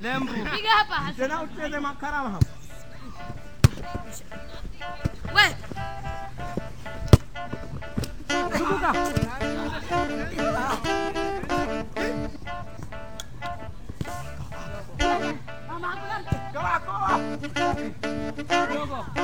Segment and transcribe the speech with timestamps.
[0.00, 0.32] Lembu.
[0.32, 1.12] Piga hapa.
[1.16, 2.46] Tena ucheze makarama hapa.
[5.34, 5.56] We.
[8.58, 8.92] Zunguka.
[15.68, 16.34] Mama hakuna mtu.
[16.52, 17.20] Koa koa.
[18.74, 18.94] Dogo.
[19.14, 19.15] Hana.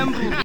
[0.00, 0.39] ramble.